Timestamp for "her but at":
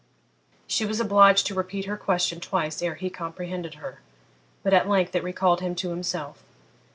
3.75-4.89